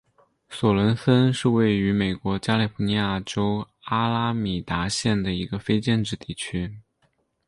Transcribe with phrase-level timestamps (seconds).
[0.49, 6.79] 索伦森是位于美国加利福尼亚州阿拉米达县的一个非建制地区。